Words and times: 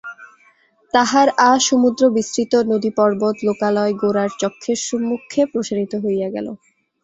তাহার 0.93 1.27
আসমুদ্রবিস্তৃত 1.47 2.53
নদীপর্বত 2.71 3.35
লোকালয় 3.47 3.93
গোরার 4.01 4.31
চক্ষের 4.41 4.79
সম্মুখে 4.87 5.41
প্রসারিত 5.51 5.93
হইয়া 6.03 6.27
গেল। 6.35 6.47